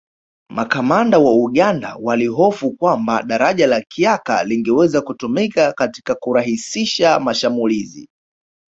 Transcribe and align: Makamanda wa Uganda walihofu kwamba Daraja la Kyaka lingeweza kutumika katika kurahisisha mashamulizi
Makamanda 0.49 1.19
wa 1.19 1.33
Uganda 1.33 1.95
walihofu 2.01 2.71
kwamba 2.71 3.23
Daraja 3.23 3.67
la 3.67 3.81
Kyaka 3.81 4.43
lingeweza 4.43 5.01
kutumika 5.01 5.73
katika 5.73 6.15
kurahisisha 6.15 7.19
mashamulizi 7.19 8.09